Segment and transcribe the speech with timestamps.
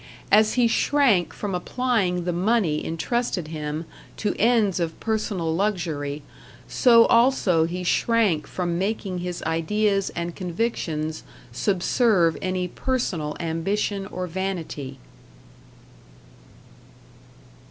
[0.31, 3.85] As he shrank from applying the money entrusted him
[4.17, 6.23] to ends of personal luxury,
[6.67, 14.25] so also he shrank from making his ideas and convictions subserve any personal ambition or
[14.25, 14.97] vanity.